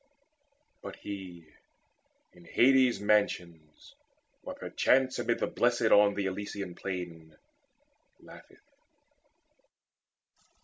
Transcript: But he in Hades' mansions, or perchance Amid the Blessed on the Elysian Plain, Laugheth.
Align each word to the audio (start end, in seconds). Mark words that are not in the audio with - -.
But 0.81 0.95
he 0.95 1.45
in 2.33 2.43
Hades' 2.45 2.99
mansions, 2.99 3.93
or 4.41 4.55
perchance 4.55 5.19
Amid 5.19 5.37
the 5.37 5.45
Blessed 5.45 5.91
on 5.91 6.15
the 6.15 6.25
Elysian 6.25 6.73
Plain, 6.73 7.35
Laugheth. 8.19 8.57